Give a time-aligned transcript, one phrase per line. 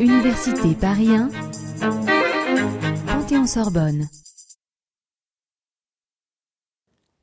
[0.00, 1.28] Université Paris 1,
[3.06, 4.08] Panthéon-Sorbonne.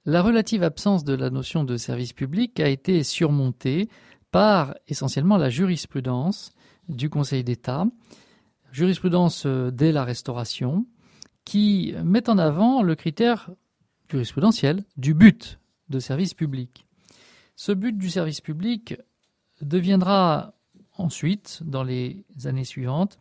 [0.05, 3.89] La relative absence de la notion de service public a été surmontée
[4.31, 6.51] par essentiellement la jurisprudence
[6.89, 7.85] du Conseil d'État,
[8.71, 10.85] jurisprudence euh, dès la Restauration,
[11.45, 13.51] qui met en avant le critère
[14.09, 15.59] jurisprudentiel du but
[15.89, 16.85] de service public.
[17.55, 18.95] Ce but du service public
[19.61, 20.53] deviendra
[20.97, 23.19] ensuite, dans les années suivantes,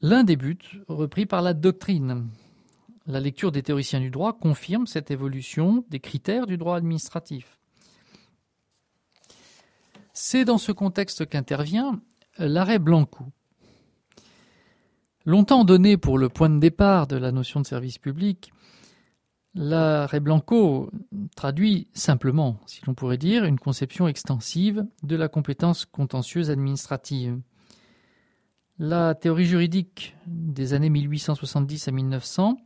[0.00, 2.28] l'un des buts repris par la doctrine.
[3.06, 7.58] La lecture des théoriciens du droit confirme cette évolution des critères du droit administratif.
[10.12, 12.00] C'est dans ce contexte qu'intervient
[12.38, 13.26] l'arrêt Blanco.
[15.24, 18.52] Longtemps donné pour le point de départ de la notion de service public,
[19.58, 20.90] L'arrêt Blanco
[21.34, 27.40] traduit simplement, si l'on pourrait dire, une conception extensive de la compétence contentieuse administrative.
[28.78, 32.58] La théorie juridique des années 1870 à 1900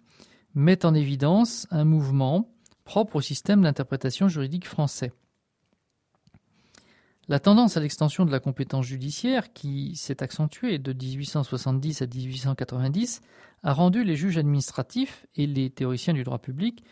[0.56, 2.52] met en évidence un mouvement
[2.82, 5.12] propre au système d'interprétation juridique français.
[7.30, 13.20] La tendance à l'extension de la compétence judiciaire, qui s'est accentuée de 1870 à 1890,
[13.62, 16.82] a rendu les juges administratifs et les théoriciens du droit public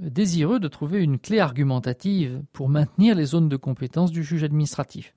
[0.00, 4.44] euh, désireux de trouver une clé argumentative pour maintenir les zones de compétence du juge
[4.44, 5.12] administratif.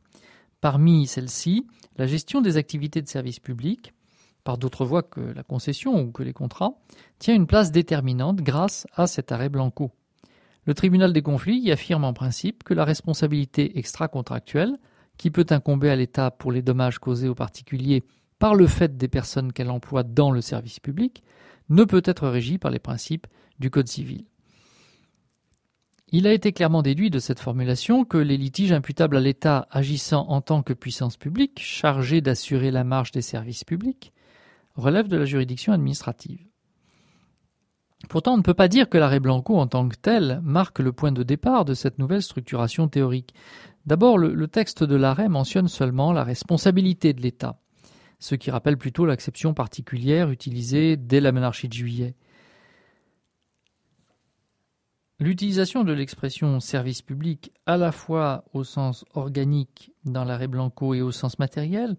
[0.59, 1.65] Parmi celles-ci,
[1.95, 3.93] la gestion des activités de service public,
[4.43, 6.73] par d'autres voies que la concession ou que les contrats,
[7.17, 9.93] tient une place déterminante grâce à cet arrêt Blanco.
[10.65, 14.77] Le tribunal des conflits y affirme en principe que la responsabilité extra-contractuelle,
[15.17, 18.03] qui peut incomber à l'État pour les dommages causés aux particuliers
[18.39, 21.23] par le fait des personnes qu'elle emploie dans le service public,
[21.69, 23.27] ne peut être régie par les principes
[23.59, 24.25] du Code civil.
[26.09, 30.27] Il a été clairement déduit de cette formulation que les litiges imputables à l'État agissant
[30.29, 34.13] en tant que puissance publique, chargée d'assurer la marche des services publics,
[34.75, 36.45] relèvent de la juridiction administrative.
[38.09, 40.91] Pourtant, on ne peut pas dire que l'arrêt Blanco en tant que tel marque le
[40.91, 43.33] point de départ de cette nouvelle structuration théorique.
[43.85, 47.59] D'abord, le, texte de l'arrêt mentionne seulement la responsabilité de l'État,
[48.19, 52.15] ce qui rappelle plutôt l'acception particulière utilisée dès la monarchie de juillet.
[55.19, 61.01] L'utilisation de l'expression service public à la fois au sens organique dans l'arrêt Blanco et
[61.01, 61.95] au sens matériel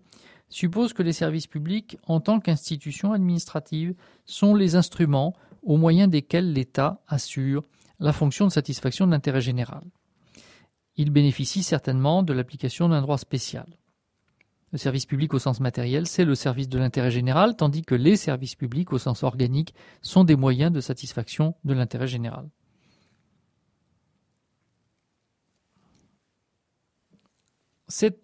[0.49, 3.95] suppose que les services publics, en tant qu'institutions administratives,
[4.27, 5.35] sont les instruments
[5.67, 7.65] au moyen desquels l'État assure
[7.99, 9.83] la fonction de satisfaction de l'intérêt général.
[10.97, 13.67] Il bénéficie certainement de l'application d'un droit spécial.
[14.73, 18.17] Le service public au sens matériel, c'est le service de l'intérêt général, tandis que les
[18.17, 22.49] services publics au sens organique sont des moyens de satisfaction de l'intérêt général.
[27.89, 28.21] C'est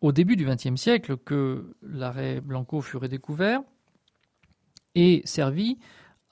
[0.00, 3.62] au début du XXe siècle que l'arrêt Blanco fut redécouvert
[4.94, 5.78] et servi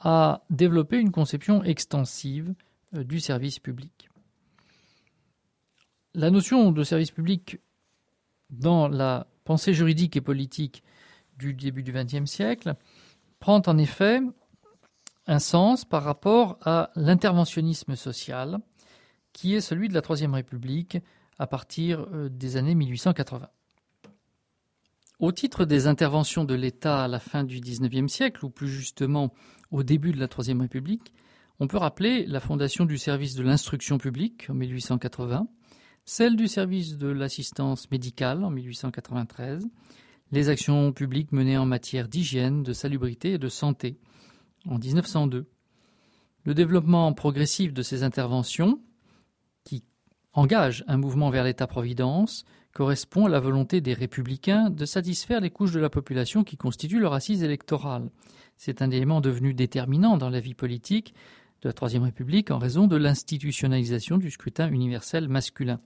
[0.01, 2.55] à développer une conception extensive
[2.95, 4.09] euh, du service public.
[6.15, 7.61] La notion de service public
[8.51, 10.83] dans la pensée juridique et politique
[11.39, 12.75] du début du XXe siècle
[13.39, 14.21] prend en effet
[15.27, 18.59] un sens par rapport à l'interventionnisme social
[19.33, 20.99] qui est celui de la Troisième République
[21.39, 23.49] à partir euh, des années 1880.
[25.21, 29.35] Au titre des interventions de l'État à la fin du XIXe siècle, ou plus justement
[29.71, 31.13] au début de la Troisième République,
[31.59, 35.47] on peut rappeler la fondation du service de l'instruction publique en 1880,
[36.07, 39.69] celle du service de l'assistance médicale en 1893,
[40.33, 43.99] les actions publiques menées en matière d'hygiène, de salubrité et de santé
[44.67, 45.51] en 1902.
[46.45, 48.81] Le développement progressif de ces interventions,
[49.65, 49.85] qui
[50.33, 55.73] engagent un mouvement vers l'État-providence, correspond à la volonté des républicains de satisfaire les couches
[55.73, 58.11] de la population qui constituent leur assise électorale.
[58.57, 61.15] C'est un élément devenu déterminant dans la vie politique
[61.63, 65.81] de la Troisième République en raison de l'institutionnalisation du scrutin universel masculin.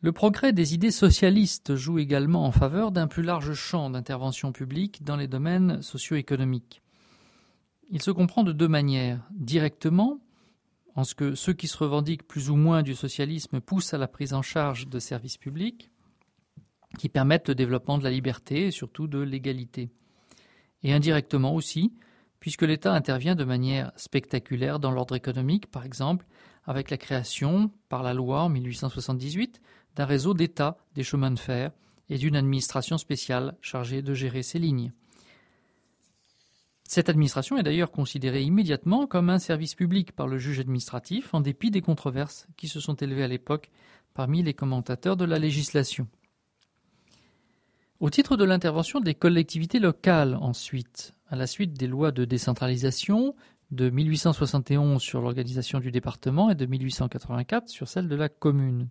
[0.00, 5.04] Le progrès des idées socialistes joue également en faveur d'un plus large champ d'intervention publique
[5.04, 6.82] dans les domaines socio-économiques.
[7.88, 9.20] Il se comprend de deux manières.
[9.30, 10.18] Directement,
[10.94, 14.08] en ce que ceux qui se revendiquent plus ou moins du socialisme poussent à la
[14.08, 15.90] prise en charge de services publics
[16.98, 19.90] qui permettent le développement de la liberté et surtout de l'égalité.
[20.82, 21.94] Et indirectement aussi,
[22.40, 26.26] puisque l'État intervient de manière spectaculaire dans l'ordre économique, par exemple,
[26.64, 29.60] avec la création, par la loi en 1878,
[29.96, 31.70] d'un réseau d'État des chemins de fer
[32.08, 34.92] et d'une administration spéciale chargée de gérer ces lignes.
[36.94, 41.40] Cette administration est d'ailleurs considérée immédiatement comme un service public par le juge administratif, en
[41.40, 43.70] dépit des controverses qui se sont élevées à l'époque
[44.12, 46.06] parmi les commentateurs de la législation.
[47.98, 53.34] Au titre de l'intervention des collectivités locales, ensuite, à la suite des lois de décentralisation
[53.70, 58.90] de 1871 sur l'organisation du département et de 1884 sur celle de la commune.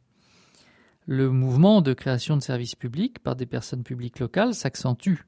[1.05, 5.19] Le mouvement de création de services publics par des personnes publiques locales s'accentue.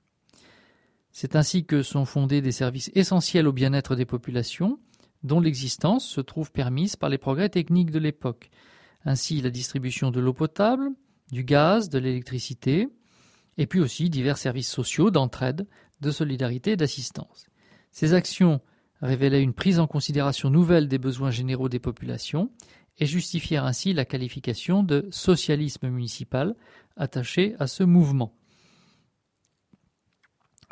[1.14, 4.80] C'est ainsi que sont fondés des services essentiels au bien-être des populations,
[5.22, 8.50] dont l'existence se trouve permise par les progrès techniques de l'époque.
[9.06, 10.90] Ainsi la distribution de l'eau potable,
[11.32, 12.90] du gaz, de l'électricité,
[13.58, 15.68] et puis aussi divers services sociaux d'entraide,
[16.02, 17.46] de solidarité et d'assistance.
[17.92, 18.60] Ces actions
[19.02, 22.50] révélaient une prise en considération nouvelle des besoins généraux des populations
[22.98, 26.56] et justifièrent ainsi la qualification de socialisme municipal
[26.98, 28.34] attaché à ce mouvement.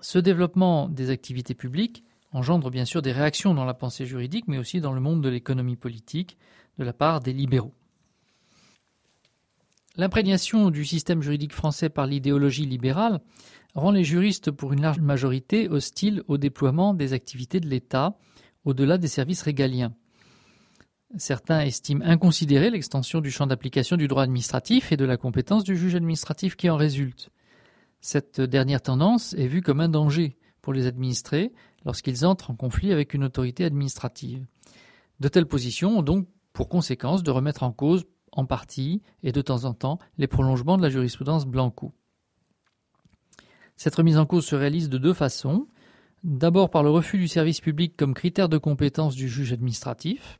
[0.01, 2.03] Ce développement des activités publiques
[2.33, 5.29] engendre bien sûr des réactions dans la pensée juridique, mais aussi dans le monde de
[5.29, 6.37] l'économie politique
[6.77, 7.73] de la part des libéraux.
[9.97, 13.19] L'imprégnation du système juridique français par l'idéologie libérale
[13.75, 18.17] rend les juristes pour une large majorité hostiles au déploiement des activités de l'État
[18.63, 19.93] au-delà des services régaliens.
[21.17, 25.75] Certains estiment inconsidérée l'extension du champ d'application du droit administratif et de la compétence du
[25.75, 27.29] juge administratif qui en résulte.
[28.01, 31.53] Cette dernière tendance est vue comme un danger pour les administrés
[31.85, 34.45] lorsqu'ils entrent en conflit avec une autorité administrative.
[35.19, 39.41] De telles positions ont donc pour conséquence de remettre en cause en partie et de
[39.41, 41.93] temps en temps les prolongements de la jurisprudence Blanco.
[43.77, 45.67] Cette remise en cause se réalise de deux façons.
[46.23, 50.39] D'abord par le refus du service public comme critère de compétence du juge administratif,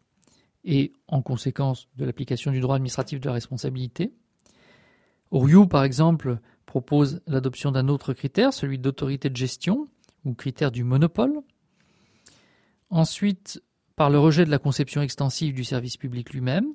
[0.63, 4.13] et en conséquence de l'application du droit administratif de la responsabilité.
[5.31, 6.39] Oriou, par exemple,
[6.71, 9.89] propose l'adoption d'un autre critère, celui d'autorité de gestion,
[10.23, 11.33] ou critère du monopole.
[12.89, 13.61] Ensuite,
[13.97, 16.67] par le rejet de la conception extensive du service public lui-même,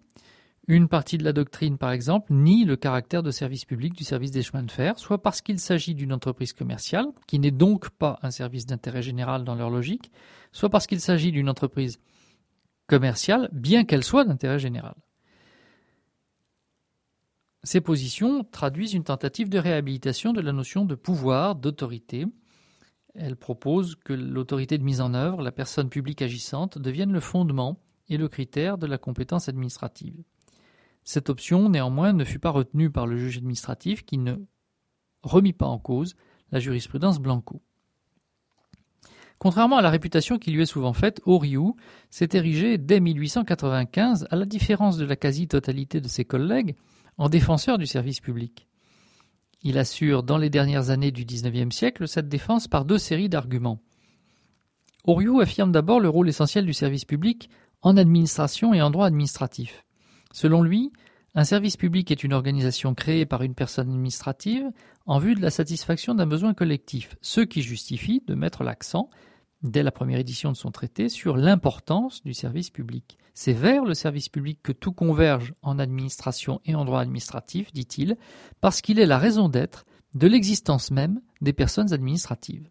[0.69, 4.33] une partie de la doctrine, par exemple, nie le caractère de service public du service
[4.33, 8.19] des chemins de fer, soit parce qu'il s'agit d'une entreprise commerciale, qui n'est donc pas
[8.21, 10.13] un service d'intérêt général dans leur logique,
[10.53, 12.01] soit parce qu'il s'agit d'une entreprise
[12.87, 14.95] commerciale, bien qu'elle soit d'intérêt général.
[17.67, 22.25] Ces positions traduisent une tentative de réhabilitation de la notion de pouvoir, d'autorité.
[23.17, 27.81] Elles proposent que l'autorité de mise en œuvre, la personne publique agissante, devienne le fondement
[28.09, 30.15] et le critère de la compétence administrative.
[31.03, 34.37] Cette option, néanmoins, ne fut pas retenue par le juge administratif qui ne
[35.25, 36.15] remit pas en cause
[36.53, 37.63] la jurisprudence Blanco.
[39.41, 41.75] Contrairement à la réputation qui lui est souvent faite, Oriou
[42.11, 46.77] s'est érigé dès 1895, à la différence de la quasi-totalité de ses collègues,
[47.19, 48.69] en défenseur du service public.
[49.63, 53.81] Il assure dans les dernières années du XIXe siècle cette défense par deux séries d'arguments.
[55.05, 57.49] Oriou affirme d'abord le rôle essentiel du service public
[57.83, 59.85] en administration et en droit administratif.
[60.33, 60.93] Selon lui,
[61.35, 64.65] un service public est une organisation créée par une personne administrative
[65.05, 69.11] en vue de la satisfaction d'un besoin collectif, ce qui justifie de mettre l'accent,
[69.63, 73.19] dès la première édition de son traité, sur l'importance du service public.
[73.35, 78.17] C'est vers le service public que tout converge en administration et en droit administratif, dit-il,
[78.61, 82.71] parce qu'il est la raison d'être de l'existence même des personnes administratives.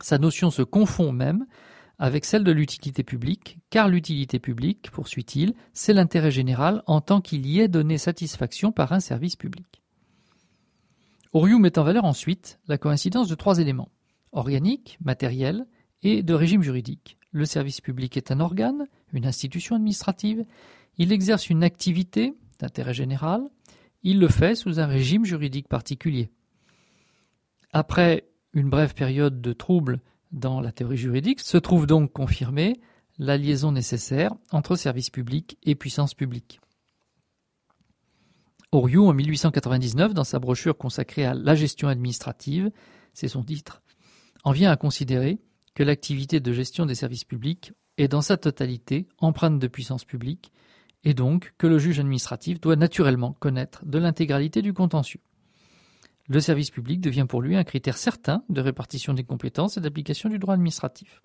[0.00, 1.46] Sa notion se confond même
[1.98, 7.46] avec celle de l'utilité publique, car l'utilité publique, poursuit-il, c'est l'intérêt général en tant qu'il
[7.46, 9.82] y est donné satisfaction par un service public.
[11.32, 13.90] Oriou met en valeur ensuite la coïncidence de trois éléments
[14.34, 15.66] organique, matériel
[16.02, 17.18] et de régime juridique.
[17.32, 20.44] Le service public est un organe, une institution administrative,
[20.98, 23.48] il exerce une activité d'intérêt général,
[24.02, 26.30] il le fait sous un régime juridique particulier.
[27.72, 30.00] Après une brève période de troubles
[30.30, 32.80] dans la théorie juridique, se trouve donc confirmée
[33.18, 36.60] la liaison nécessaire entre service public et puissance publique.
[38.72, 42.70] Oriou, en 1899, dans sa brochure consacrée à la gestion administrative,
[43.12, 43.82] c'est son titre,
[44.44, 45.40] en vient à considérer
[45.74, 50.52] que l'activité de gestion des services publics est dans sa totalité empreinte de puissance publique
[51.02, 55.20] et donc que le juge administratif doit naturellement connaître de l'intégralité du contentieux.
[56.28, 60.28] Le service public devient pour lui un critère certain de répartition des compétences et d'application
[60.28, 61.22] du droit administratif.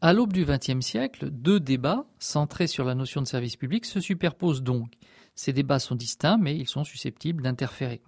[0.00, 4.00] À l'aube du XXe siècle, deux débats centrés sur la notion de service public se
[4.00, 4.94] superposent donc.
[5.34, 8.02] Ces débats sont distincts, mais ils sont susceptibles d'interférer.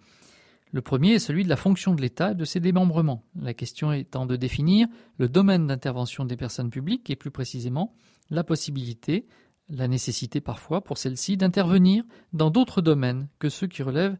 [0.74, 3.92] Le premier est celui de la fonction de l'État et de ses démembrements, la question
[3.92, 4.88] étant de définir
[5.18, 7.94] le domaine d'intervention des personnes publiques et plus précisément
[8.28, 9.28] la possibilité
[9.68, 12.02] la nécessité parfois pour celle-ci d'intervenir
[12.32, 14.18] dans d'autres domaines que ceux qui relèvent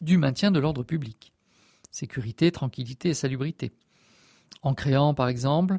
[0.00, 1.34] du maintien de l'ordre public.
[1.90, 3.70] Sécurité, tranquillité et salubrité.
[4.62, 5.78] En créant, par exemple,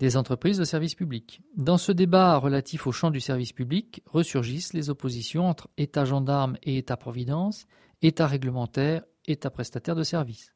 [0.00, 1.40] des entreprises de service public.
[1.56, 6.58] Dans ce débat relatif au champ du service public ressurgissent les oppositions entre État gendarme
[6.62, 7.66] et État-providence,
[8.02, 10.52] État réglementaire, État prestataire de services,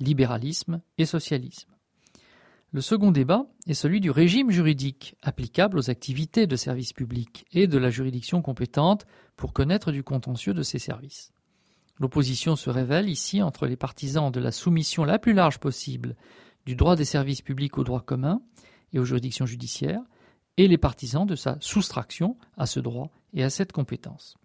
[0.00, 1.70] libéralisme et socialisme.
[2.72, 7.66] Le second débat est celui du régime juridique applicable aux activités de service public et
[7.66, 11.32] de la juridiction compétente pour connaître du contentieux de ces services.
[11.98, 16.16] L'opposition se révèle ici entre les partisans de la soumission la plus large possible
[16.66, 18.42] du droit des services publics au droit commun
[18.92, 20.02] et aux juridictions judiciaires,
[20.56, 24.36] et les partisans de sa soustraction à ce droit et à cette compétence.